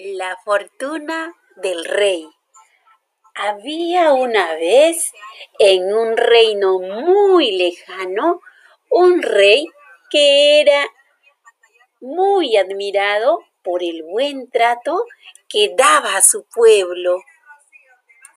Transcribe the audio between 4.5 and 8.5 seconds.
vez en un reino muy lejano